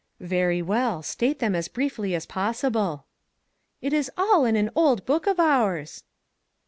[0.19, 3.05] "Very well, state them as briefly as possi ble.""
[3.83, 6.03] It is all in an old book of ours."